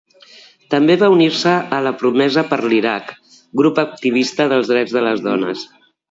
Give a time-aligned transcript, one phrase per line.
[0.73, 3.11] També va unir-se a La Promesa per l'Iraq,
[3.61, 5.67] grup activista dels drets de les dones.